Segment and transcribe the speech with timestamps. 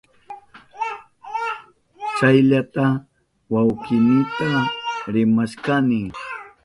[2.17, 2.85] Chayllata
[3.53, 4.47] wawkiynita
[5.13, 6.01] rimashkani.